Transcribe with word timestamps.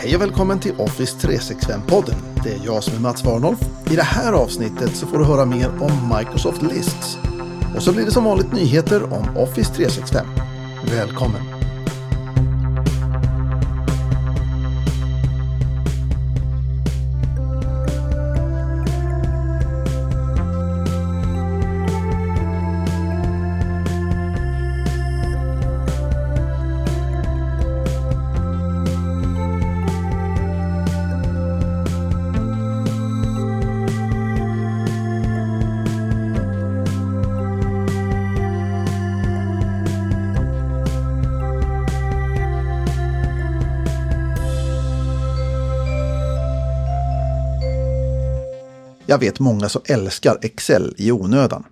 Hej 0.00 0.16
och 0.16 0.22
välkommen 0.22 0.60
till 0.60 0.74
Office 0.78 1.28
365-podden. 1.28 2.14
Det 2.44 2.52
är 2.52 2.60
jag 2.64 2.84
som 2.84 2.96
är 2.96 3.00
Mats 3.00 3.24
Warnolf. 3.24 3.58
I 3.90 3.96
det 3.96 4.02
här 4.02 4.32
avsnittet 4.32 4.96
så 4.96 5.06
får 5.06 5.18
du 5.18 5.24
höra 5.24 5.44
mer 5.44 5.68
om 5.68 6.16
Microsoft 6.18 6.62
Lists. 6.62 7.18
Och 7.76 7.82
så 7.82 7.92
blir 7.92 8.04
det 8.04 8.10
som 8.10 8.24
vanligt 8.24 8.52
nyheter 8.52 9.12
om 9.12 9.36
Office 9.36 9.74
365. 9.74 10.26
Välkommen! 10.90 11.57
Jag 49.10 49.18
vet 49.18 49.40
många 49.40 49.68
som 49.68 49.82
älskar 49.84 50.38
Excel 50.42 50.94
i 50.96 51.12
onödan. 51.12 51.64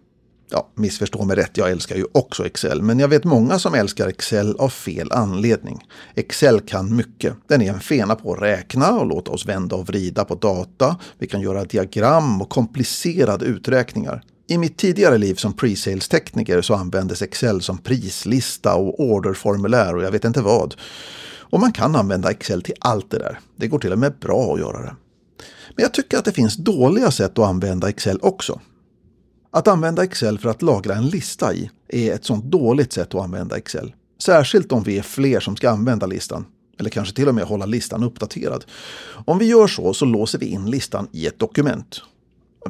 Ja, 0.51 0.69
missförstå 0.75 1.25
mig 1.25 1.37
rätt, 1.37 1.57
jag 1.57 1.71
älskar 1.71 1.97
ju 1.97 2.05
också 2.12 2.47
Excel, 2.47 2.83
men 2.83 2.99
jag 2.99 3.09
vet 3.09 3.25
många 3.25 3.59
som 3.59 3.75
älskar 3.75 4.09
Excel 4.09 4.57
av 4.59 4.69
fel 4.69 5.12
anledning. 5.12 5.85
Excel 6.15 6.61
kan 6.61 6.97
mycket. 6.97 7.35
Den 7.47 7.62
är 7.62 7.73
en 7.73 7.81
fena 7.81 8.15
på 8.15 8.35
att 8.35 8.43
räkna 8.43 8.91
och 8.91 9.06
låta 9.06 9.31
oss 9.31 9.47
vända 9.47 9.77
och 9.77 9.87
vrida 9.87 10.25
på 10.25 10.34
data. 10.34 10.97
Vi 11.19 11.27
kan 11.27 11.41
göra 11.41 11.65
diagram 11.65 12.43
och 12.43 12.48
komplicerade 12.48 13.45
uträkningar. 13.45 14.23
I 14.48 14.59
mitt 14.59 14.78
tidigare 14.78 15.19
liv 15.19 15.34
som 15.34 15.53
pre-sales-tekniker 15.53 16.62
så 16.62 16.75
användes 16.75 17.23
Excel 17.23 17.62
som 17.62 17.78
prislista 17.78 18.75
och 18.75 19.00
orderformulär 19.00 19.97
och 19.97 20.03
jag 20.03 20.11
vet 20.11 20.25
inte 20.25 20.41
vad. 20.41 20.75
Och 21.39 21.61
man 21.61 21.73
kan 21.73 21.97
använda 21.97 22.31
Excel 22.31 22.62
till 22.62 22.75
allt 22.81 23.11
det 23.11 23.19
där. 23.19 23.41
Det 23.56 23.69
går 23.69 23.78
till 23.78 23.93
och 23.93 23.98
med 23.98 24.12
bra 24.21 24.55
att 24.55 24.61
göra 24.61 24.83
det. 24.83 24.97
Men 25.77 25.82
jag 25.82 25.94
tycker 25.94 26.19
att 26.19 26.24
det 26.24 26.32
finns 26.32 26.56
dåliga 26.56 27.10
sätt 27.10 27.38
att 27.38 27.48
använda 27.48 27.88
Excel 27.88 28.19
också. 28.22 28.60
Att 29.50 29.69
använda 29.69 30.05
Excel 30.05 30.38
för 30.38 30.48
att 30.48 30.62
lagra 30.62 30.94
en 30.94 31.06
lista 31.06 31.55
i 31.55 31.70
är 31.88 32.12
ett 32.14 32.24
sånt 32.24 32.44
dåligt 32.44 32.92
sätt 32.92 33.14
att 33.14 33.24
använda 33.24 33.56
Excel. 33.56 33.94
Särskilt 34.22 34.72
om 34.72 34.82
vi 34.82 34.98
är 34.98 35.02
fler 35.02 35.41
som 35.41 35.56
ska 35.56 35.70
använda 35.70 36.06
listan. 36.06 36.44
Eller 36.78 36.91
kanske 36.91 37.14
till 37.14 37.28
och 37.28 37.34
med 37.34 37.44
hålla 37.44 37.66
listan 37.66 38.04
uppdaterad. 38.04 38.64
Om 39.27 39.38
vi 39.38 39.47
gör 39.47 39.66
så 39.66 39.94
så 39.94 40.04
låser 40.04 40.38
vi 40.38 40.47
in 40.47 40.70
listan 40.70 41.08
i 41.12 41.27
ett 41.27 41.38
dokument. 41.38 42.02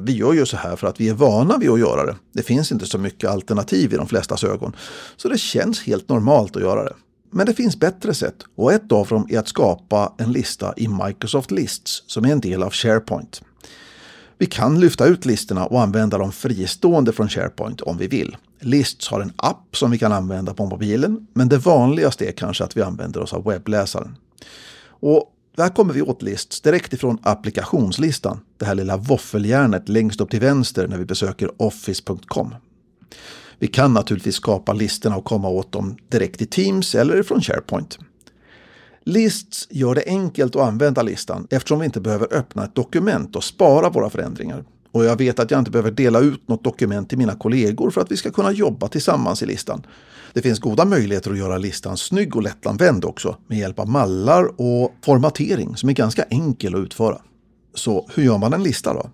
Vi 0.01 0.13
gör 0.13 0.33
ju 0.33 0.47
så 0.47 0.57
här 0.57 0.77
för 0.77 0.87
att 0.87 1.01
vi 1.01 1.09
är 1.09 1.15
vana 1.15 1.59
vid 1.59 1.71
att 1.71 1.79
göra 1.79 2.07
det. 2.07 2.17
Det 2.33 2.43
finns 2.43 2.73
inte 2.73 2.87
så 2.87 2.99
mycket 2.99 3.31
alternativ 3.31 3.95
i 3.95 3.97
de 3.97 4.07
flestas 4.07 4.45
ögon. 4.45 4.77
Så 5.17 5.29
det 5.29 5.39
känns 5.39 5.83
helt 5.83 6.09
normalt 6.09 6.57
att 6.57 6.63
göra 6.63 6.85
det. 6.85 6.95
Men 7.31 7.47
det 7.47 7.55
finns 7.55 7.81
bättre 7.81 8.15
sätt 8.15 8.37
och 8.57 8.73
ett 8.73 8.93
av 8.93 9.07
dem 9.07 9.27
är 9.31 9.39
att 9.39 9.49
skapa 9.49 10.13
en 10.19 10.33
lista 10.33 10.75
i 10.77 10.89
Microsoft 10.89 11.51
Lists 11.51 12.03
som 12.07 12.25
är 12.25 12.33
en 12.33 12.41
del 12.41 12.63
av 12.63 12.73
SharePoint. 12.73 13.43
Vi 14.39 14.47
kan 14.47 14.81
lyfta 14.81 15.07
ut 15.07 15.25
listorna 15.25 15.67
och 15.67 15.83
använda 15.83 16.19
dem 16.19 16.33
fristående 16.33 17.13
från 17.13 17.29
SharePoint 17.29 17.81
om 17.81 17.99
vi 17.99 18.07
vill. 18.07 18.37
Lists 18.61 19.09
har 19.09 19.21
en 19.21 19.33
app 19.37 19.77
som 19.77 19.91
vi 19.91 19.99
kan 19.99 20.13
använda 20.13 20.55
på 20.55 20.67
mobilen, 20.67 21.27
men 21.35 21.49
det 21.49 21.59
vanligaste 21.59 22.29
är 22.29 22.33
kanske 22.33 22.65
att 22.65 22.77
vi 22.77 22.83
använder 22.83 23.21
oss 23.21 23.33
av 23.33 23.45
webbläsaren. 23.45 24.17
Och 24.89 25.33
där 25.57 25.69
kommer 25.69 25.95
vi 25.95 26.03
åt 26.03 26.23
Lists 26.23 26.61
direkt 26.61 26.93
ifrån 26.93 27.19
applikationslistan, 27.23 28.41
det 28.59 28.65
här 28.65 28.75
lilla 28.75 28.97
våffeljärnet 28.97 29.89
längst 29.89 30.21
upp 30.21 30.31
till 30.31 30.41
vänster 30.41 30.89
när 30.89 30.99
vi 30.99 31.05
besöker 31.05 31.63
office.com. 31.63 32.55
Vi 33.59 33.67
kan 33.67 33.95
naturligtvis 33.95 34.35
skapa 34.35 34.73
listorna 34.73 35.17
och 35.17 35.25
komma 35.25 35.49
åt 35.49 35.73
dem 35.73 35.97
direkt 36.09 36.43
i 36.43 36.47
Teams 36.47 36.95
eller 36.95 37.23
från 37.23 37.41
SharePoint. 37.41 37.99
Lists 39.05 39.67
gör 39.71 39.95
det 39.95 40.05
enkelt 40.07 40.57
att 40.57 40.63
använda 40.63 41.03
listan 41.03 41.47
eftersom 41.51 41.79
vi 41.79 41.85
inte 41.85 42.01
behöver 42.01 42.35
öppna 42.35 42.65
ett 42.65 42.75
dokument 42.75 43.37
och 43.37 43.45
spara 43.45 43.91
våra 43.91 44.11
förändringar. 44.11 44.65
Och 44.93 45.05
jag 45.05 45.19
vet 45.19 45.39
att 45.39 45.51
jag 45.51 45.59
inte 45.59 45.71
behöver 45.71 45.91
dela 45.91 46.21
ut 46.21 46.49
något 46.49 46.65
dokument 46.65 47.09
till 47.09 47.19
mina 47.19 47.35
kollegor 47.35 47.91
för 47.91 48.01
att 48.01 48.13
vi 48.13 48.17
ska 48.17 48.31
kunna 48.31 48.53
jobba 48.53 48.89
tillsammans 48.89 49.43
i 49.43 49.47
listan. 49.47 49.87
Det 50.33 50.43
finns 50.43 50.59
goda 50.59 50.85
möjligheter 50.85 51.31
att 51.31 51.39
göra 51.39 51.59
listan 51.59 51.97
snygg 51.97 52.37
och 52.37 52.43
lättanvänd 52.43 53.05
också 53.05 53.37
med 53.47 53.59
hjälp 53.59 53.79
av 53.79 53.89
mallar 53.89 54.61
och 54.61 54.95
formatering 55.05 55.77
som 55.77 55.89
är 55.89 55.93
ganska 55.93 56.23
enkel 56.23 56.75
att 56.75 56.81
utföra. 56.81 57.19
Så 57.75 58.09
hur 58.15 58.23
gör 58.23 58.39
man 58.39 58.53
en 58.53 58.63
lista 58.63 58.95
då? 58.95 59.11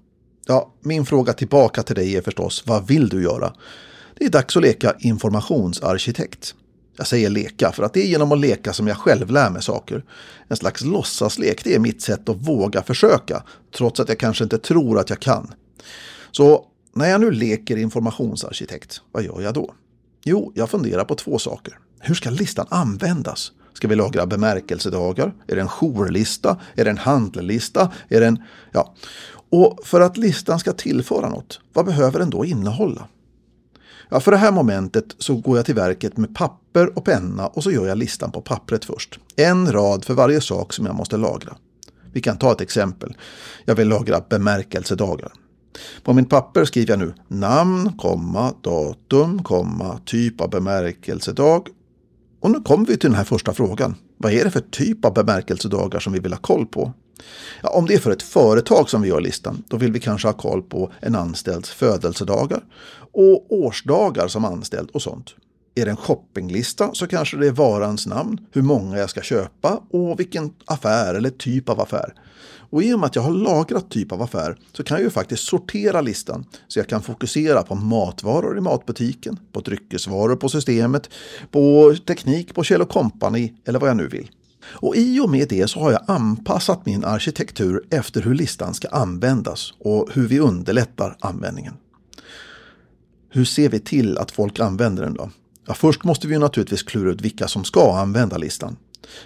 Ja, 0.47 0.73
min 0.81 1.07
fråga 1.07 1.33
tillbaka 1.33 1.83
till 1.83 1.97
dig 1.97 2.17
är 2.17 2.23
förstås, 2.23 2.63
vad 2.67 2.87
vill 2.87 3.09
du 3.09 3.23
göra? 3.23 3.53
Det 4.19 4.25
är 4.25 4.31
dags 4.31 4.57
att 4.57 4.63
leka 4.63 4.95
informationsarkitekt. 4.99 6.55
Jag 6.97 7.07
säger 7.07 7.31
leka 7.31 7.73
för 7.73 7.83
att 7.83 7.95
det 7.95 8.01
är 8.01 8.07
genom 8.07 8.33
att 8.33 8.41
leka 8.41 8.73
som 8.73 8.87
jag 8.87 8.97
själv 8.97 9.31
lär 9.31 9.51
mig 9.51 9.63
saker. 9.63 10.05
En 10.49 10.57
slags 10.57 10.85
låtsaslek, 10.85 11.65
det 11.65 11.75
är 11.75 11.79
mitt 11.79 12.03
sätt 12.03 12.29
att 12.29 12.37
våga 12.37 12.83
försöka, 12.83 13.43
trots 13.77 14.01
att 14.01 14.09
jag 14.09 14.19
kanske 14.19 14.45
inte 14.45 14.59
tror 14.59 14.99
att 14.99 15.11
jag 15.11 15.21
kan. 15.21 15.55
Så 16.31 16.67
när 16.95 17.11
jag 17.11 17.21
nu 17.21 17.31
leker 17.31 17.77
informationsarkitekt, 17.77 19.01
vad 19.13 19.23
gör 19.23 19.41
jag 19.41 19.55
då? 19.55 19.75
Jo, 20.25 20.53
jag 20.55 20.71
funderar 20.71 21.05
på 21.05 21.15
två 21.15 21.39
saker. 21.39 21.79
Hur 22.01 22.15
ska 22.15 22.31
listan 22.31 22.67
användas? 22.71 23.53
Ska 23.73 23.89
vi 23.89 23.95
lagra 23.97 24.27
bemärkelsedagar? 24.27 25.35
Är 25.47 25.55
det 25.55 25.61
en 25.61 25.69
jourlista? 25.69 26.61
Är 26.75 26.85
det 26.85 26.91
en 26.91 26.99
handellista? 26.99 27.93
Är 28.09 28.21
det 28.21 28.27
en... 28.27 28.43
Ja. 28.73 28.95
Och 29.51 29.79
för 29.85 30.01
att 30.01 30.17
listan 30.17 30.59
ska 30.59 30.73
tillföra 30.73 31.29
något, 31.29 31.61
vad 31.73 31.87
behöver 31.87 32.19
den 32.19 32.31
då 32.31 32.45
innehålla? 32.45 33.09
Ja, 34.13 34.21
för 34.21 34.31
det 34.31 34.37
här 34.37 34.53
momentet 34.53 35.15
så 35.19 35.37
går 35.37 35.57
jag 35.57 35.67
till 35.67 35.75
verket 35.75 36.17
med 36.17 36.35
papper 36.35 36.99
och 36.99 37.05
penna 37.05 37.47
och 37.47 37.63
så 37.63 37.71
gör 37.71 37.87
jag 37.87 37.99
listan 37.99 38.33
på 38.33 38.41
pappret 38.41 38.85
först. 38.85 39.19
En 39.37 39.73
rad 39.73 40.05
för 40.05 40.15
varje 40.15 40.41
sak 40.41 40.73
som 40.73 40.87
jag 40.87 40.95
måste 40.95 41.17
lagra. 41.17 41.57
Vi 42.13 42.21
kan 42.21 42.39
ta 42.39 42.53
ett 42.53 42.61
exempel. 42.61 43.17
Jag 43.65 43.75
vill 43.75 43.89
lagra 43.89 44.21
bemärkelsedagar. 44.29 45.33
På 46.03 46.13
mitt 46.13 46.31
papper 46.31 46.65
skriver 46.65 46.93
jag 46.93 46.99
nu 46.99 47.15
namn, 47.29 47.93
komma, 47.99 48.55
datum, 48.61 49.43
komma, 49.43 49.99
typ 50.05 50.41
av 50.41 50.51
bemärkelsedag. 50.51 51.69
Och 52.41 52.51
nu 52.51 52.61
kommer 52.61 52.87
vi 52.87 52.97
till 52.97 53.11
den 53.11 53.19
här 53.19 53.25
första 53.25 53.53
frågan. 53.53 53.95
Vad 54.17 54.33
är 54.33 54.45
det 54.45 54.51
för 54.51 54.61
typ 54.61 55.05
av 55.05 55.15
bemärkelsedagar 55.15 56.01
som 56.01 56.13
vi 56.13 56.19
vill 56.19 56.33
ha 56.33 56.41
koll 56.41 56.67
på? 56.67 56.93
Ja, 57.63 57.69
om 57.69 57.87
det 57.87 57.95
är 57.95 57.99
för 57.99 58.11
ett 58.11 58.23
företag 58.23 58.91
som 58.91 59.03
vi 59.03 59.09
gör 59.09 59.21
listan, 59.21 59.63
då 59.69 59.77
vill 59.77 59.93
vi 59.93 60.01
kanske 60.01 60.29
ha 60.29 60.33
koll 60.33 60.63
på 60.63 60.93
en 61.01 61.15
anställds 61.15 61.71
födelsedagar 61.71 62.65
och 63.13 63.53
årsdagar 63.53 64.29
som 64.29 64.45
anställd 64.45 64.91
och 64.91 65.03
sånt. 65.03 65.35
Är 65.75 65.85
det 65.85 65.91
en 65.91 65.97
shoppinglista 65.97 66.91
så 66.95 67.07
kanske 67.07 67.37
det 67.37 67.47
är 67.47 67.53
varans 67.53 68.07
namn, 68.07 68.47
hur 68.53 68.63
många 68.63 68.99
jag 68.99 69.11
ska 69.11 69.21
köpa 69.21 69.83
och 69.91 70.21
vilken 70.21 70.53
affär 70.65 71.15
eller 71.15 71.31
typ 71.31 71.69
av 71.69 71.81
affär. 71.81 72.15
Och 72.73 72.83
i 72.83 72.95
och 72.95 72.99
med 72.99 73.07
att 73.07 73.17
jag 73.17 73.23
har 73.23 73.33
lagrat 73.33 73.91
typ 73.91 74.13
av 74.13 74.23
affär 74.23 74.57
så 74.73 74.85
kan 74.85 74.97
jag 74.97 75.05
ju 75.05 75.11
faktiskt 75.11 75.45
sortera 75.45 76.01
listan 76.01 76.45
så 76.69 76.79
jag 76.79 76.89
kan 76.89 77.03
fokusera 77.03 77.63
på 77.63 77.75
matvaror 77.75 78.59
i 78.59 78.61
matbutiken, 78.61 79.39
på 79.53 79.61
dryckesvaror 79.61 80.37
på 80.37 80.49
systemet, 80.49 81.11
på 81.51 81.95
teknik 82.07 82.55
på 82.55 82.65
Kjell 82.65 82.85
Company 82.85 83.53
eller 83.65 83.79
vad 83.79 83.91
jag 83.91 83.97
nu 83.97 84.09
vill. 84.09 84.31
Och 84.65 84.97
i 84.97 85.21
och 85.21 85.31
med 85.31 85.49
det 85.49 85.69
så 85.69 85.81
har 85.81 85.93
jag 85.93 86.05
anpassat 86.07 86.87
min 86.87 87.05
arkitektur 87.05 87.85
efter 87.91 88.23
hur 88.23 88.35
listan 88.35 88.75
ska 88.75 88.89
användas 88.89 89.75
och 89.79 90.09
hur 90.13 90.29
vi 90.29 90.41
underlättar 90.41 91.17
användningen. 91.21 91.75
Hur 93.29 93.45
ser 93.45 93.69
vi 93.69 93.81
till 93.81 94.19
att 94.19 94.31
folk 94.31 94.61
använder 94.61 95.03
den 95.03 95.15
då? 95.15 95.31
Ja, 95.67 95.75
först 95.75 96.05
måste 96.05 96.29
vi 96.29 96.39
naturligtvis 96.39 96.83
klura 96.83 97.11
ut 97.11 97.21
vilka 97.21 97.49
som 97.49 97.65
ska 97.65 97.97
använda 97.97 98.39
listan. 98.39 98.77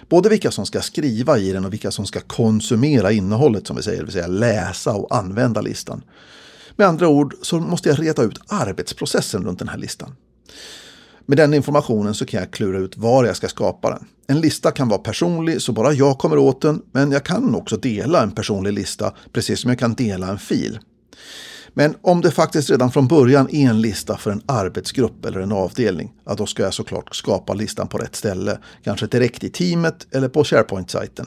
Både 0.09 0.29
vilka 0.29 0.51
som 0.51 0.65
ska 0.65 0.81
skriva 0.81 1.37
i 1.37 1.51
den 1.51 1.65
och 1.65 1.73
vilka 1.73 1.91
som 1.91 2.05
ska 2.05 2.19
konsumera 2.19 3.11
innehållet 3.11 3.67
som 3.67 3.75
vi 3.75 3.83
säger, 3.83 3.97
det 3.97 4.03
vill 4.03 4.13
säga 4.13 4.27
läsa 4.27 4.93
och 4.93 5.15
använda 5.15 5.61
listan. 5.61 6.03
Med 6.75 6.87
andra 6.87 7.07
ord 7.07 7.35
så 7.41 7.59
måste 7.59 7.89
jag 7.89 7.99
reda 7.99 8.23
ut 8.23 8.39
arbetsprocessen 8.47 9.43
runt 9.43 9.59
den 9.59 9.67
här 9.67 9.77
listan. 9.77 10.15
Med 11.29 11.37
den 11.37 11.53
informationen 11.53 12.13
så 12.13 12.25
kan 12.25 12.39
jag 12.39 12.51
klura 12.51 12.77
ut 12.77 12.97
var 12.97 13.25
jag 13.25 13.35
ska 13.35 13.47
skapa 13.47 13.89
den. 13.89 14.05
En 14.27 14.41
lista 14.41 14.71
kan 14.71 14.89
vara 14.89 14.99
personlig 14.99 15.61
så 15.61 15.71
bara 15.71 15.93
jag 15.93 16.17
kommer 16.17 16.37
åt 16.37 16.61
den, 16.61 16.81
men 16.91 17.11
jag 17.11 17.25
kan 17.25 17.55
också 17.55 17.77
dela 17.77 18.23
en 18.23 18.31
personlig 18.31 18.73
lista 18.73 19.13
precis 19.33 19.59
som 19.59 19.69
jag 19.69 19.79
kan 19.79 19.93
dela 19.93 20.27
en 20.27 20.39
fil. 20.39 20.79
Men 21.73 21.95
om 22.01 22.21
det 22.21 22.31
faktiskt 22.31 22.69
redan 22.69 22.91
från 22.91 23.07
början 23.07 23.49
är 23.49 23.69
en 23.69 23.81
lista 23.81 24.17
för 24.17 24.31
en 24.31 24.41
arbetsgrupp 24.45 25.25
eller 25.25 25.39
en 25.39 25.51
avdelning, 25.51 26.13
ja, 26.25 26.33
då 26.35 26.45
ska 26.45 26.63
jag 26.63 26.73
såklart 26.73 27.15
skapa 27.15 27.53
listan 27.53 27.87
på 27.87 27.97
rätt 27.97 28.15
ställe, 28.15 28.59
kanske 28.83 29.07
direkt 29.07 29.43
i 29.43 29.49
teamet 29.49 30.07
eller 30.11 30.29
på 30.29 30.43
SharePoint-sajten. 30.43 31.25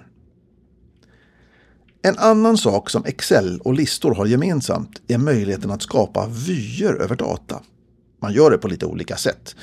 En 2.03 2.19
annan 2.19 2.59
sak 2.59 2.91
som 2.91 3.05
Excel 3.05 3.61
och 3.61 3.75
listor 3.75 4.15
har 4.15 4.27
gemensamt 4.27 5.03
är 5.09 5.19
möjligheten 5.19 5.71
att 5.71 5.83
skapa 5.83 6.27
vyer 6.27 6.95
över 6.95 7.17
data. 7.17 7.61
Man 8.21 8.33
gör 8.33 8.51
det 8.51 8.59
på 8.59 8.69
lite 8.69 8.87
olika 8.87 9.17
sätt. 9.17 9.57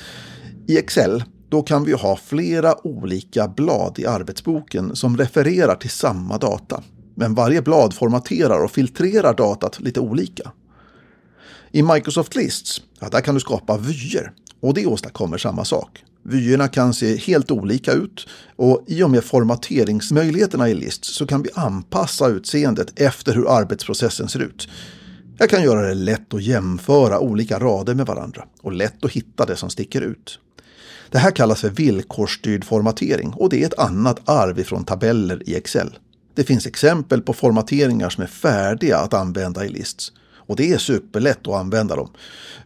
I 0.66 0.78
Excel 0.78 1.24
då 1.48 1.62
kan 1.62 1.84
vi 1.84 1.92
ha 1.92 2.16
flera 2.16 2.86
olika 2.86 3.48
blad 3.48 3.98
i 3.98 4.06
arbetsboken 4.06 4.96
som 4.96 5.16
refererar 5.16 5.74
till 5.74 5.90
samma 5.90 6.38
data. 6.38 6.82
Men 7.14 7.34
varje 7.34 7.62
blad 7.62 7.94
formaterar 7.94 8.64
och 8.64 8.70
filtrerar 8.70 9.34
datat 9.34 9.80
lite 9.80 10.00
olika. 10.00 10.52
I 11.70 11.82
Microsoft 11.82 12.36
Lists, 12.36 12.82
ja, 13.00 13.08
där 13.08 13.20
kan 13.20 13.34
du 13.34 13.40
skapa 13.40 13.76
vyer 13.76 14.32
och 14.60 14.74
det 14.74 14.86
åstadkommer 14.86 15.38
samma 15.38 15.64
sak. 15.64 16.04
Vyerna 16.22 16.68
kan 16.68 16.94
se 16.94 17.16
helt 17.16 17.50
olika 17.50 17.92
ut 17.92 18.26
och 18.56 18.84
i 18.86 19.02
och 19.02 19.10
med 19.10 19.24
formateringsmöjligheterna 19.24 20.68
i 20.68 20.74
Lists 20.74 21.14
så 21.14 21.26
kan 21.26 21.42
vi 21.42 21.50
anpassa 21.54 22.28
utseendet 22.28 23.00
efter 23.00 23.34
hur 23.34 23.50
arbetsprocessen 23.58 24.28
ser 24.28 24.40
ut. 24.40 24.68
Jag 25.40 25.50
kan 25.50 25.62
göra 25.62 25.88
det 25.88 25.94
lätt 25.94 26.34
att 26.34 26.42
jämföra 26.42 27.20
olika 27.20 27.58
rader 27.58 27.94
med 27.94 28.06
varandra 28.06 28.44
och 28.62 28.72
lätt 28.72 29.04
att 29.04 29.10
hitta 29.10 29.46
det 29.46 29.56
som 29.56 29.70
sticker 29.70 30.00
ut. 30.00 30.40
Det 31.10 31.18
här 31.18 31.30
kallas 31.30 31.60
för 31.60 31.70
villkorsstyrd 31.70 32.64
formatering 32.64 33.32
och 33.36 33.48
det 33.48 33.62
är 33.62 33.66
ett 33.66 33.78
annat 33.78 34.28
arv 34.28 34.58
ifrån 34.58 34.84
tabeller 34.84 35.48
i 35.48 35.54
Excel. 35.54 35.98
Det 36.34 36.44
finns 36.44 36.66
exempel 36.66 37.22
på 37.22 37.32
formateringar 37.32 38.10
som 38.10 38.22
är 38.22 38.28
färdiga 38.28 38.98
att 38.98 39.14
använda 39.14 39.64
i 39.64 39.68
Lists. 39.68 40.12
Och 40.30 40.56
det 40.56 40.72
är 40.72 40.78
superlätt 40.78 41.48
att 41.48 41.54
använda 41.54 41.96
dem. 41.96 42.10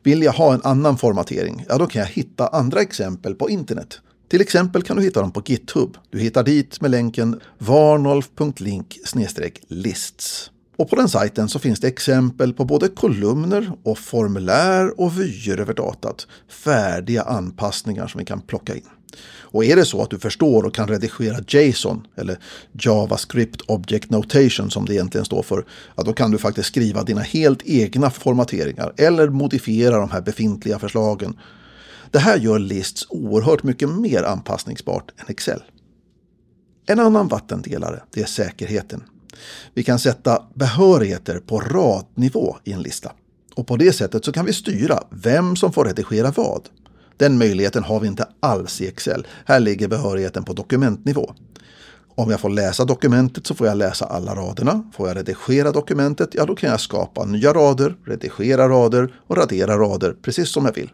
Vill 0.03 0.23
jag 0.23 0.33
ha 0.33 0.55
en 0.55 0.63
annan 0.65 0.99
formatering, 0.99 1.65
ja 1.69 1.79
då 1.79 1.87
kan 1.87 2.01
jag 2.01 2.09
hitta 2.09 2.49
andra 2.49 2.81
exempel 2.81 3.35
på 3.35 3.51
internet. 3.51 4.01
Till 4.29 4.41
exempel 4.41 4.83
kan 4.83 4.97
du 4.97 5.03
hitta 5.03 5.21
dem 5.21 5.33
på 5.33 5.43
GitHub. 5.47 5.97
Du 6.11 6.19
hittar 6.19 6.43
dit 6.43 6.81
med 6.81 6.91
länken 6.91 7.41
varnolf.link 7.59 8.99
lists. 9.69 10.51
Och 10.83 10.91
på 10.91 10.97
den 10.97 11.09
sajten 11.09 11.49
så 11.49 11.59
finns 11.59 11.81
det 11.81 11.89
exempel 11.89 12.53
på 12.53 12.65
både 12.65 12.89
kolumner 12.89 13.73
och 13.83 13.99
formulär 13.99 15.01
och 15.01 15.21
vyer 15.21 15.61
över 15.61 15.75
datat. 15.75 16.27
Färdiga 16.49 17.23
anpassningar 17.23 18.07
som 18.07 18.19
vi 18.19 18.25
kan 18.25 18.41
plocka 18.41 18.75
in. 18.75 18.89
Och 19.41 19.65
är 19.65 19.77
det 19.77 19.85
så 19.85 20.03
att 20.03 20.11
du 20.11 20.19
förstår 20.19 20.65
och 20.65 20.75
kan 20.75 20.89
redigera 20.89 21.39
JSON 21.49 22.07
eller 22.17 22.39
JavaScript 22.73 23.61
Object 23.61 24.11
Notation 24.11 24.71
som 24.71 24.87
det 24.87 24.95
egentligen 24.95 25.25
står 25.25 25.43
för, 25.43 25.67
ja, 25.97 26.03
då 26.03 26.13
kan 26.13 26.31
du 26.31 26.39
faktiskt 26.39 26.69
skriva 26.69 27.03
dina 27.03 27.21
helt 27.21 27.63
egna 27.65 28.11
formateringar 28.11 28.93
eller 28.97 29.29
modifiera 29.29 29.99
de 29.99 30.11
här 30.11 30.21
befintliga 30.21 30.79
förslagen. 30.79 31.39
Det 32.11 32.19
här 32.19 32.39
gör 32.39 32.59
Lists 32.59 33.07
oerhört 33.09 33.63
mycket 33.63 33.89
mer 33.89 34.23
anpassningsbart 34.23 35.11
än 35.21 35.27
Excel. 35.29 35.63
En 36.87 37.01
annan 37.01 37.29
vattendelare, 37.29 38.03
det 38.15 38.21
är 38.21 38.27
säkerheten. 38.27 39.03
Vi 39.75 39.83
kan 39.83 39.99
sätta 39.99 40.43
behörigheter 40.55 41.39
på 41.39 41.61
radnivå 41.61 42.57
i 42.65 42.73
en 42.73 42.83
lista. 42.83 43.13
Och 43.55 43.67
på 43.67 43.77
det 43.77 43.93
sättet 43.93 44.25
så 44.25 44.33
kan 44.33 44.47
vi 44.47 44.53
styra 44.53 45.03
vem 45.11 45.57
som 45.57 45.73
får 45.73 45.85
redigera 45.85 46.33
vad. 46.37 46.69
Den 47.17 47.39
möjligheten 47.39 47.85
har 47.85 48.01
vi 48.01 48.07
inte 48.07 48.27
alls 48.41 48.81
i 48.81 48.89
Excel. 48.89 49.27
Här 49.47 49.61
ligger 49.61 49.89
behörigheten 49.89 50.45
på 50.45 50.53
dokumentnivå. 50.53 51.35
Om 52.15 52.31
jag 52.31 52.41
får 52.41 52.51
läsa 52.51 52.85
dokumentet 52.85 53.47
så 53.47 53.55
får 53.55 53.67
jag 53.67 53.77
läsa 53.77 54.07
alla 54.07 54.35
raderna. 54.35 54.91
Får 54.97 55.09
jag 55.09 55.17
redigera 55.17 55.73
dokumentet, 55.73 56.31
ja 56.33 56.47
då 56.47 56.55
kan 56.55 56.71
jag 56.71 56.81
skapa 56.81 57.25
nya 57.25 57.53
rader, 57.53 57.97
redigera 58.05 58.69
rader 58.69 59.15
och 59.27 59.37
radera 59.37 59.79
rader 59.79 60.17
precis 60.23 60.49
som 60.49 60.65
jag 60.65 60.75
vill. 60.75 60.91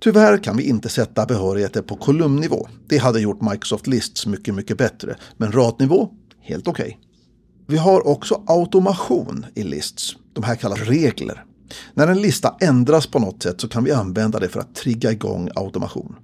Tyvärr 0.00 0.38
kan 0.38 0.56
vi 0.56 0.62
inte 0.62 0.88
sätta 0.88 1.26
behörigheter 1.26 1.82
på 1.82 1.96
kolumnnivå. 1.96 2.68
Det 2.86 2.98
hade 2.98 3.20
gjort 3.20 3.40
Microsoft 3.40 3.86
Lists 3.86 4.26
mycket, 4.26 4.54
mycket 4.54 4.78
bättre. 4.78 5.16
Men 5.36 5.52
radnivå, 5.52 6.08
helt 6.40 6.68
okej. 6.68 6.86
Okay. 6.86 7.03
Vi 7.66 7.76
har 7.76 8.06
också 8.06 8.42
automation 8.46 9.46
i 9.54 9.62
Lists. 9.62 10.16
De 10.32 10.44
här 10.44 10.56
kallas 10.56 10.80
regler. 10.80 11.44
När 11.94 12.08
en 12.08 12.22
lista 12.22 12.56
ändras 12.60 13.06
på 13.06 13.18
något 13.18 13.42
sätt 13.42 13.60
så 13.60 13.68
kan 13.68 13.84
vi 13.84 13.92
använda 13.92 14.38
det 14.38 14.48
för 14.48 14.60
att 14.60 14.74
trigga 14.74 15.12
igång 15.12 15.50
automation. 15.54 16.16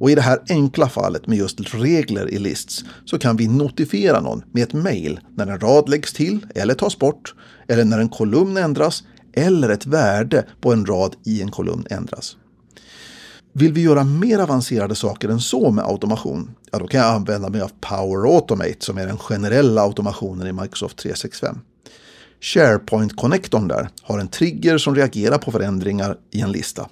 Och 0.00 0.10
i 0.10 0.14
det 0.14 0.20
här 0.20 0.42
enkla 0.48 0.88
fallet 0.88 1.26
med 1.26 1.38
just 1.38 1.74
regler 1.74 2.30
i 2.30 2.38
lists 2.38 2.84
så 3.04 3.18
kan 3.18 3.36
vi 3.36 3.48
notifiera 3.48 4.20
någon 4.20 4.42
med 4.52 4.62
ett 4.62 4.72
mail 4.72 5.20
när 5.34 5.46
en 5.46 5.60
rad 5.60 5.88
läggs 5.88 6.12
till 6.12 6.46
eller 6.54 6.74
tas 6.74 6.98
bort, 6.98 7.34
eller 7.68 7.84
när 7.84 7.98
en 7.98 8.08
kolumn 8.08 8.56
ändras, 8.56 9.04
eller 9.32 9.68
ett 9.68 9.86
värde 9.86 10.44
på 10.60 10.72
en 10.72 10.86
rad 10.86 11.16
i 11.24 11.42
en 11.42 11.50
kolumn 11.50 11.86
ändras. 11.90 12.36
Vill 13.58 13.72
vi 13.72 13.80
göra 13.80 14.04
mer 14.04 14.38
avancerade 14.38 14.94
saker 14.94 15.28
än 15.28 15.40
så 15.40 15.70
med 15.70 15.84
automation, 15.84 16.54
ja 16.70 16.78
då 16.78 16.86
kan 16.86 17.00
jag 17.00 17.14
använda 17.14 17.48
mig 17.48 17.60
av 17.60 17.70
Power 17.80 18.34
Automate 18.34 18.76
som 18.78 18.98
är 18.98 19.06
den 19.06 19.18
generella 19.18 19.82
automationen 19.82 20.46
i 20.46 20.52
Microsoft 20.52 20.98
365. 20.98 21.58
SharePoint-connectorn 22.40 23.68
där 23.68 23.88
har 24.02 24.18
en 24.18 24.28
trigger 24.28 24.78
som 24.78 24.94
reagerar 24.94 25.38
på 25.38 25.52
förändringar 25.52 26.16
i 26.30 26.40
en 26.40 26.52
lista. 26.52 26.88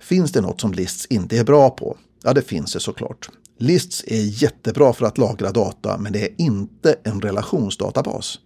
Finns 0.00 0.32
det 0.32 0.40
något 0.40 0.60
som 0.60 0.72
Lists 0.72 1.06
inte 1.06 1.38
är 1.38 1.44
bra 1.44 1.70
på? 1.70 1.96
Ja, 2.22 2.32
det 2.32 2.42
finns 2.42 2.72
det 2.72 2.80
såklart. 2.80 3.28
Lists 3.58 4.04
är 4.06 4.42
jättebra 4.42 4.92
för 4.92 5.06
att 5.06 5.18
lagra 5.18 5.50
data, 5.50 5.98
men 5.98 6.12
det 6.12 6.22
är 6.22 6.30
inte 6.36 6.96
en 7.04 7.20
relationsdatabas. 7.20 8.38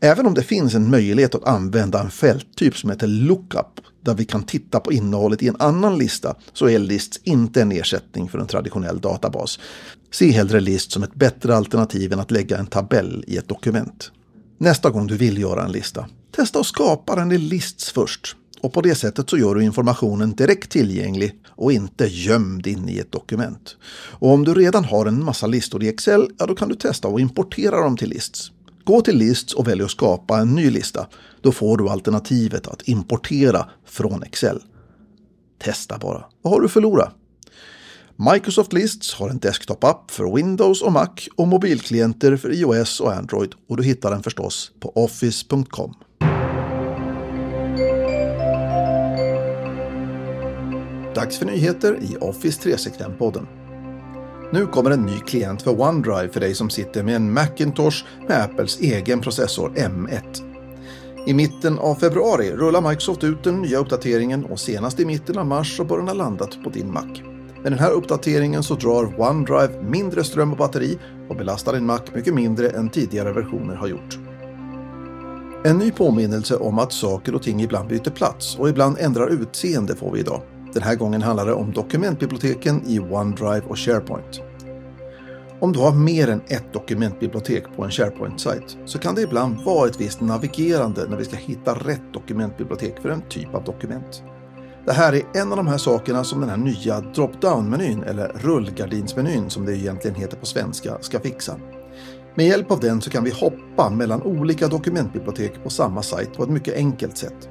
Även 0.00 0.26
om 0.26 0.34
det 0.34 0.42
finns 0.42 0.74
en 0.74 0.90
möjlighet 0.90 1.34
att 1.34 1.48
använda 1.48 2.00
en 2.00 2.10
fälttyp 2.10 2.76
som 2.76 2.90
heter 2.90 3.06
lookup, 3.06 3.80
där 4.04 4.14
vi 4.14 4.24
kan 4.24 4.42
titta 4.42 4.80
på 4.80 4.92
innehållet 4.92 5.42
i 5.42 5.48
en 5.48 5.56
annan 5.58 5.98
lista, 5.98 6.34
så 6.52 6.68
är 6.68 6.78
Lists 6.78 7.20
inte 7.24 7.62
en 7.62 7.72
ersättning 7.72 8.28
för 8.28 8.38
en 8.38 8.46
traditionell 8.46 9.00
databas. 9.00 9.58
Se 10.10 10.30
hellre 10.30 10.60
List 10.60 10.92
som 10.92 11.02
ett 11.02 11.14
bättre 11.14 11.56
alternativ 11.56 12.12
än 12.12 12.20
att 12.20 12.30
lägga 12.30 12.58
en 12.58 12.66
tabell 12.66 13.24
i 13.26 13.36
ett 13.36 13.48
dokument. 13.48 14.12
Nästa 14.58 14.90
gång 14.90 15.06
du 15.06 15.16
vill 15.16 15.38
göra 15.38 15.64
en 15.64 15.72
lista, 15.72 16.06
testa 16.36 16.60
att 16.60 16.66
skapa 16.66 17.16
den 17.16 17.32
i 17.32 17.38
Lists 17.38 17.90
först. 17.90 18.36
Och 18.60 18.72
på 18.72 18.80
det 18.80 18.94
sättet 18.94 19.30
så 19.30 19.38
gör 19.38 19.54
du 19.54 19.64
informationen 19.64 20.34
direkt 20.34 20.70
tillgänglig 20.70 21.32
och 21.48 21.72
inte 21.72 22.06
gömd 22.06 22.66
in 22.66 22.88
i 22.88 22.98
ett 22.98 23.12
dokument. 23.12 23.76
Och 23.92 24.30
om 24.30 24.44
du 24.44 24.54
redan 24.54 24.84
har 24.84 25.06
en 25.06 25.24
massa 25.24 25.46
listor 25.46 25.82
i 25.82 25.88
Excel, 25.88 26.30
ja 26.38 26.46
då 26.46 26.54
kan 26.54 26.68
du 26.68 26.74
testa 26.74 27.08
att 27.08 27.20
importera 27.20 27.80
dem 27.80 27.96
till 27.96 28.08
Lists. 28.08 28.52
Gå 28.90 29.00
till 29.00 29.16
Lists 29.16 29.54
och 29.54 29.68
välj 29.68 29.82
att 29.82 29.90
skapa 29.90 30.38
en 30.38 30.54
ny 30.54 30.70
lista. 30.70 31.06
Då 31.40 31.52
får 31.52 31.76
du 31.76 31.88
alternativet 31.88 32.68
att 32.68 32.88
importera 32.88 33.68
från 33.86 34.22
Excel. 34.22 34.62
Testa 35.58 35.98
bara. 35.98 36.24
Vad 36.42 36.52
har 36.52 36.60
du 36.60 36.68
förlora? 36.68 37.12
Microsoft 38.32 38.72
Lists 38.72 39.14
har 39.14 39.30
en 39.30 39.38
desktop-app 39.38 40.10
för 40.10 40.36
Windows 40.36 40.82
och 40.82 40.92
Mac 40.92 41.08
och 41.36 41.48
mobilklienter 41.48 42.36
för 42.36 42.54
iOS 42.54 43.00
och 43.00 43.12
Android 43.12 43.54
och 43.68 43.76
du 43.76 43.82
hittar 43.82 44.10
den 44.10 44.22
förstås 44.22 44.72
på 44.80 44.92
office.com. 45.04 45.94
Dags 51.14 51.38
för 51.38 51.46
nyheter 51.46 51.98
i 52.02 52.16
Office 52.20 52.68
365-podden. 52.68 53.59
Nu 54.52 54.66
kommer 54.66 54.90
en 54.90 55.02
ny 55.02 55.18
klient 55.18 55.62
för 55.62 55.80
OneDrive 55.80 56.28
för 56.28 56.40
dig 56.40 56.54
som 56.54 56.70
sitter 56.70 57.02
med 57.02 57.16
en 57.16 57.32
Macintosh 57.32 58.04
med 58.28 58.42
Apples 58.42 58.80
egen 58.80 59.20
processor 59.20 59.72
M1. 59.76 60.42
I 61.26 61.34
mitten 61.34 61.78
av 61.78 61.94
februari 61.94 62.50
rullar 62.50 62.80
Microsoft 62.80 63.24
ut 63.24 63.44
den 63.44 63.62
nya 63.62 63.78
uppdateringen 63.78 64.44
och 64.44 64.60
senast 64.60 65.00
i 65.00 65.04
mitten 65.04 65.38
av 65.38 65.46
mars 65.46 65.76
så 65.76 65.84
bör 65.84 65.98
den 65.98 66.08
ha 66.08 66.14
landat 66.14 66.58
på 66.64 66.70
din 66.70 66.92
Mac. 66.92 67.06
Med 67.62 67.72
den 67.72 67.78
här 67.78 67.90
uppdateringen 67.90 68.62
så 68.62 68.74
drar 68.74 69.20
OneDrive 69.20 69.82
mindre 69.82 70.24
ström 70.24 70.52
och 70.52 70.58
batteri 70.58 70.98
och 71.28 71.36
belastar 71.36 71.72
din 71.72 71.86
Mac 71.86 72.00
mycket 72.14 72.34
mindre 72.34 72.68
än 72.68 72.88
tidigare 72.88 73.32
versioner 73.32 73.74
har 73.74 73.88
gjort. 73.88 74.18
En 75.64 75.78
ny 75.78 75.90
påminnelse 75.90 76.56
om 76.56 76.78
att 76.78 76.92
saker 76.92 77.34
och 77.34 77.42
ting 77.42 77.62
ibland 77.62 77.88
byter 77.88 78.10
plats 78.10 78.56
och 78.58 78.68
ibland 78.68 78.96
ändrar 78.98 79.28
utseende 79.28 79.96
får 79.96 80.12
vi 80.12 80.20
idag. 80.20 80.42
Den 80.74 80.82
här 80.82 80.94
gången 80.94 81.22
handlar 81.22 81.46
det 81.46 81.52
om 81.52 81.72
dokumentbiblioteken 81.72 82.82
i 82.86 83.00
OneDrive 83.00 83.62
och 83.68 83.78
SharePoint. 83.78 84.40
Om 85.60 85.72
du 85.72 85.78
har 85.78 85.92
mer 85.92 86.28
än 86.28 86.40
ett 86.46 86.72
dokumentbibliotek 86.72 87.64
på 87.76 87.84
en 87.84 87.90
SharePoint-sajt 87.90 88.76
så 88.84 88.98
kan 88.98 89.14
det 89.14 89.22
ibland 89.22 89.64
vara 89.64 89.88
ett 89.88 90.00
visst 90.00 90.20
navigerande 90.20 91.06
när 91.08 91.16
vi 91.16 91.24
ska 91.24 91.36
hitta 91.36 91.74
rätt 91.74 92.12
dokumentbibliotek 92.12 93.02
för 93.02 93.08
en 93.08 93.22
typ 93.28 93.54
av 93.54 93.64
dokument. 93.64 94.22
Det 94.86 94.92
här 94.92 95.12
är 95.12 95.22
en 95.40 95.50
av 95.50 95.56
de 95.56 95.66
här 95.66 95.78
sakerna 95.78 96.24
som 96.24 96.40
den 96.40 96.50
här 96.50 96.56
nya 96.56 97.00
drop-down-menyn, 97.00 98.02
eller 98.02 98.28
rullgardinsmenyn 98.28 99.50
som 99.50 99.66
det 99.66 99.76
egentligen 99.76 100.16
heter 100.16 100.36
på 100.36 100.46
svenska, 100.46 100.98
ska 101.00 101.20
fixa. 101.20 101.56
Med 102.34 102.46
hjälp 102.46 102.70
av 102.70 102.80
den 102.80 103.00
så 103.00 103.10
kan 103.10 103.24
vi 103.24 103.30
hoppa 103.30 103.90
mellan 103.90 104.22
olika 104.22 104.68
dokumentbibliotek 104.68 105.64
på 105.64 105.70
samma 105.70 106.02
sajt 106.02 106.32
på 106.36 106.42
ett 106.42 106.50
mycket 106.50 106.74
enkelt 106.74 107.16
sätt. 107.16 107.48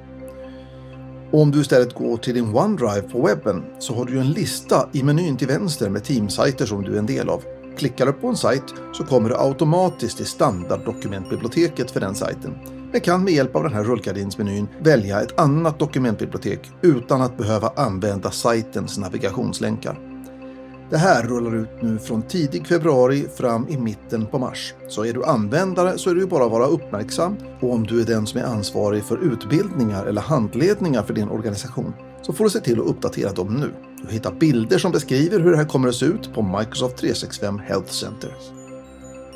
Och 1.32 1.40
om 1.40 1.50
du 1.50 1.60
istället 1.60 1.94
går 1.94 2.16
till 2.16 2.34
din 2.34 2.54
OneDrive 2.54 3.02
på 3.02 3.26
webben 3.26 3.64
så 3.78 3.94
har 3.94 4.04
du 4.04 4.20
en 4.20 4.32
lista 4.32 4.88
i 4.92 5.02
menyn 5.02 5.36
till 5.36 5.48
vänster 5.48 5.90
med 5.90 6.04
teamsajter 6.04 6.66
som 6.66 6.82
du 6.82 6.94
är 6.94 6.98
en 6.98 7.06
del 7.06 7.28
av. 7.28 7.42
Klickar 7.78 8.06
du 8.06 8.12
på 8.12 8.28
en 8.28 8.36
sajt 8.36 8.74
så 8.92 9.04
kommer 9.04 9.28
du 9.28 9.36
automatiskt 9.36 10.16
till 10.16 10.26
standarddokumentbiblioteket 10.26 11.90
för 11.90 12.00
den 12.00 12.14
sajten 12.14 12.54
men 12.92 13.00
kan 13.00 13.24
med 13.24 13.34
hjälp 13.34 13.56
av 13.56 13.62
den 13.62 13.72
här 13.72 13.84
rullgardinsmenyn 13.84 14.68
välja 14.80 15.20
ett 15.20 15.40
annat 15.40 15.78
dokumentbibliotek 15.78 16.70
utan 16.82 17.22
att 17.22 17.36
behöva 17.36 17.72
använda 17.76 18.30
sajtens 18.30 18.98
navigationslänkar. 18.98 20.09
Det 20.90 20.98
här 20.98 21.22
rullar 21.22 21.56
ut 21.56 21.82
nu 21.82 21.98
från 21.98 22.22
tidig 22.22 22.66
februari 22.66 23.26
fram 23.34 23.68
i 23.68 23.76
mitten 23.76 24.26
på 24.26 24.38
mars. 24.38 24.74
Så 24.88 25.04
är 25.04 25.12
du 25.12 25.24
användare 25.24 25.98
så 25.98 26.10
är 26.10 26.14
det 26.14 26.20
ju 26.20 26.26
bara 26.26 26.44
att 26.44 26.50
vara 26.50 26.66
uppmärksam 26.66 27.36
och 27.60 27.72
om 27.72 27.86
du 27.86 28.00
är 28.00 28.04
den 28.04 28.26
som 28.26 28.40
är 28.40 28.44
ansvarig 28.44 29.04
för 29.04 29.32
utbildningar 29.32 30.06
eller 30.06 30.20
handledningar 30.20 31.02
för 31.02 31.14
din 31.14 31.28
organisation 31.28 31.94
så 32.22 32.32
får 32.32 32.44
du 32.44 32.50
se 32.50 32.60
till 32.60 32.80
att 32.80 32.86
uppdatera 32.86 33.32
dem 33.32 33.54
nu. 33.54 33.70
Du 34.06 34.12
hittar 34.12 34.32
bilder 34.32 34.78
som 34.78 34.92
beskriver 34.92 35.40
hur 35.40 35.50
det 35.50 35.56
här 35.56 35.64
kommer 35.64 35.88
att 35.88 35.94
se 35.94 36.06
ut 36.06 36.34
på 36.34 36.42
Microsoft 36.42 36.96
365 36.96 37.58
Health 37.58 37.92
Center. 37.92 38.34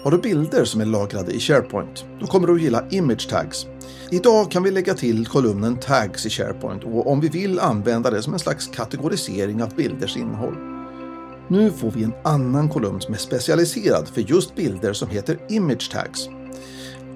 Har 0.03 0.11
du 0.11 0.19
bilder 0.19 0.65
som 0.65 0.81
är 0.81 0.87
lagrade 0.87 1.33
i 1.33 1.41
SharePoint, 1.41 2.05
då 2.21 2.27
kommer 2.27 2.47
du 2.47 2.55
att 2.55 2.63
gilla 2.63 2.85
Image 2.91 3.29
Tags. 3.29 3.67
Idag 4.11 4.51
kan 4.51 4.63
vi 4.63 4.71
lägga 4.71 4.95
till 4.95 5.27
kolumnen 5.27 5.77
Tags 5.77 6.27
i 6.27 6.31
SharePoint 6.31 6.85
och 6.85 7.11
om 7.11 7.21
vi 7.21 7.29
vill 7.29 7.59
använda 7.59 8.11
det 8.11 8.23
som 8.23 8.33
en 8.33 8.39
slags 8.39 8.67
kategorisering 8.67 9.63
av 9.63 9.75
bilders 9.75 10.17
innehåll. 10.17 10.74
Nu 11.49 11.71
får 11.71 11.91
vi 11.91 12.05
en 12.05 12.15
annan 12.25 12.69
kolumn 12.69 13.01
som 13.01 13.15
är 13.15 13.19
specialiserad 13.19 14.09
för 14.09 14.21
just 14.21 14.55
bilder 14.55 14.93
som 14.93 15.09
heter 15.09 15.39
Image 15.49 15.91
Tags. 15.93 16.29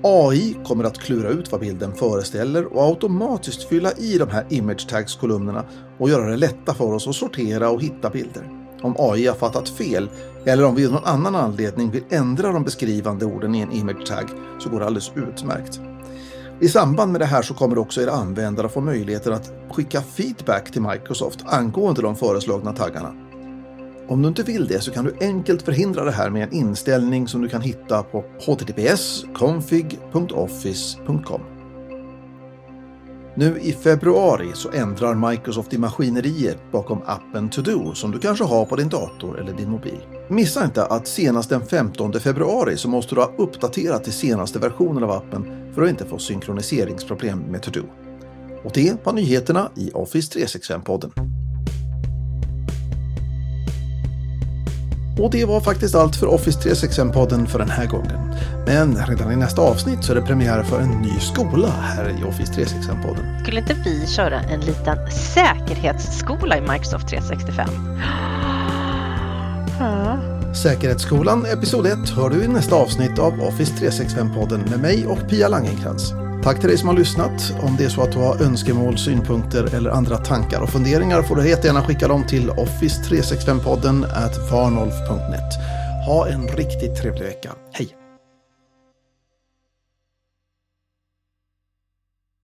AI 0.03 0.57
kommer 0.67 0.85
att 0.85 0.99
klura 0.99 1.29
ut 1.29 1.53
vad 1.53 1.61
bilden 1.61 1.95
föreställer 1.95 2.65
och 2.65 2.83
automatiskt 2.83 3.69
fylla 3.69 3.93
i 3.93 4.19
de 4.19 4.29
här 4.31 4.47
Image 4.49 4.89
Tags-kolumnerna 4.89 5.65
och 5.99 6.11
göra 6.11 6.31
det 6.31 6.37
lätta 6.37 6.75
för 6.75 6.95
oss 6.95 7.09
att 7.09 7.15
sortera 7.15 7.71
och 7.71 7.83
hitta 7.83 8.11
bilder. 8.11 8.51
Om 8.83 8.95
AI 8.99 9.27
har 9.27 9.35
fattat 9.35 9.69
fel 9.69 10.11
eller 10.45 10.65
om 10.65 10.75
vi 10.75 10.87
av 10.87 10.93
någon 10.93 11.05
annan 11.05 11.35
anledning 11.35 11.91
vill 11.91 12.05
ändra 12.11 12.53
de 12.53 12.65
beskrivande 12.65 13.25
orden 13.25 13.55
i 13.55 13.61
en 13.61 13.73
image 13.73 14.07
tag 14.07 14.31
så 14.59 14.71
går 14.71 14.81
det 14.81 14.87
alldeles 14.87 15.13
utmärkt. 15.15 15.81
I 16.61 16.69
samband 16.69 17.13
med 17.13 17.21
det 17.21 17.27
här 17.27 17.43
så 17.43 17.55
kommer 17.55 17.79
också 17.79 18.03
era 18.03 18.11
användare 18.11 18.69
få 18.69 18.81
möjligheter 18.81 19.31
att 19.31 19.53
skicka 19.71 20.01
feedback 20.01 20.73
till 20.73 20.83
Microsoft 20.83 21.39
angående 21.47 22.03
de 22.03 22.17
föreslagna 22.17 22.73
taggarna. 22.73 23.28
Om 24.09 24.23
du 24.23 24.29
inte 24.29 24.43
vill 24.43 24.67
det 24.67 24.81
så 24.81 24.91
kan 24.91 25.05
du 25.05 25.15
enkelt 25.21 25.63
förhindra 25.63 26.05
det 26.05 26.11
här 26.11 26.31
med 26.31 26.43
en 26.43 26.53
inställning 26.53 27.29
som 27.29 27.43
du 27.43 27.49
kan 27.49 27.61
hitta 27.61 28.03
på 28.03 28.25
https 28.41 29.25
config.office.com. 29.35 31.41
Nu 33.35 33.59
i 33.61 33.73
februari 33.73 34.51
så 34.55 34.71
ändrar 34.71 35.31
Microsoft 35.31 35.73
i 35.73 35.79
maskineriet 35.79 36.59
bakom 36.73 37.03
appen 37.07 37.51
To-Do 37.51 37.95
som 37.95 38.11
du 38.11 38.19
kanske 38.19 38.45
har 38.45 38.65
på 38.65 38.77
din 38.77 38.89
dator 38.89 39.41
eller 39.41 39.53
din 39.53 39.71
mobil. 39.71 40.01
Missa 40.29 40.65
inte 40.65 40.85
att 40.85 41.07
senast 41.07 41.51
den 41.51 41.67
15 41.67 42.13
februari 42.13 42.77
så 42.77 42.89
måste 42.89 43.15
du 43.15 43.21
ha 43.21 43.33
uppdaterat 43.39 44.05
till 44.05 44.13
senaste 44.13 44.59
versionen 44.59 45.05
av 45.05 45.11
appen 45.11 45.73
för 45.75 45.83
att 45.83 45.91
inte 45.91 46.05
få 46.05 46.19
synkroniseringsproblem 46.19 47.39
med 47.39 47.63
To-Do. 47.63 47.85
Och 48.65 48.71
det 48.75 49.07
var 49.07 49.13
nyheterna 49.13 49.71
i 49.77 49.91
Office 49.95 50.39
365-podden. 50.39 51.28
Och 55.19 55.31
det 55.31 55.45
var 55.45 55.61
faktiskt 55.61 55.95
allt 55.95 56.17
för 56.17 56.27
Office 56.27 56.61
365-podden 56.61 57.47
för 57.47 57.59
den 57.59 57.71
här 57.71 57.87
gången. 57.87 58.35
Men 58.67 59.07
redan 59.07 59.33
i 59.33 59.37
nästa 59.37 59.63
avsnitt 59.63 60.05
så 60.05 60.13
är 60.13 60.17
det 60.17 60.23
premiär 60.23 60.63
för 60.63 60.81
en 60.81 61.03
ny 61.03 61.21
skola 61.21 61.69
här 61.69 62.09
i 62.21 62.25
Office 62.25 62.53
365-podden. 62.53 63.43
Skulle 63.43 63.61
inte 63.61 63.77
vi 63.85 64.07
köra 64.07 64.41
en 64.41 64.61
liten 64.61 65.11
säkerhetsskola 65.11 66.59
i 66.59 66.61
Microsoft 66.61 67.09
365? 67.09 67.69
Ja. 69.81 70.19
Säkerhetsskolan 70.63 71.47
Episod 71.47 71.87
1 71.87 72.09
hör 72.09 72.31
du 72.31 72.45
i 72.45 72.49
nästa 72.49 72.77
avsnitt 72.77 73.19
av 73.19 73.41
Office 73.41 73.73
365-podden 73.73 74.71
med 74.71 74.81
mig 74.81 75.07
och 75.07 75.29
Pia 75.29 75.49
Langenkrantz. 75.49 76.13
Tack 76.49 76.61
till 76.61 76.69
dig 76.69 76.79
som 76.79 76.89
har 76.89 76.97
lyssnat. 76.97 77.55
Om 77.63 77.77
det 77.79 77.85
är 77.85 77.89
så 77.89 78.03
att 78.03 78.13
du 78.13 78.19
har 78.19 78.43
önskemål, 78.43 78.99
synpunkter 78.99 79.75
eller 79.75 79.91
andra 79.91 80.17
tankar 80.17 80.61
och 80.61 80.69
funderingar 80.69 81.23
får 81.23 81.37
du 81.37 81.49
jättegärna 81.49 81.83
skicka 81.83 82.09
dem 82.09 82.27
till 82.27 82.51
office365podden 82.51 84.05
at 84.05 84.51
varnolf.net. 84.51 85.55
Ha 86.07 86.29
en 86.29 86.49
riktigt 86.49 86.97
trevlig 86.97 87.23
vecka. 87.23 87.53
Hej! 87.73 87.98